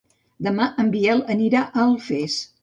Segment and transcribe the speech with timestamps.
[0.45, 2.41] Demà en Biel anirà a Alfés.